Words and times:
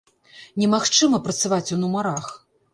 Немагчыма 0.63 1.21
працаваць 1.29 1.63
у 1.79 1.81
нумарах!!! 1.85 2.37